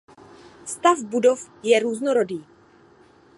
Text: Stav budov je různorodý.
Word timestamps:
Stav 0.65 1.03
budov 1.07 1.47
je 1.63 1.79
různorodý. 1.79 2.47